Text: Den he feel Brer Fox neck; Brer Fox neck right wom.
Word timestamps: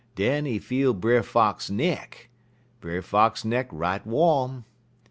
Den 0.15 0.45
he 0.45 0.57
feel 0.57 0.95
Brer 0.95 1.21
Fox 1.21 1.69
neck; 1.69 2.31
Brer 2.79 3.03
Fox 3.03 3.45
neck 3.45 3.67
right 3.71 4.03
wom. 4.03 4.65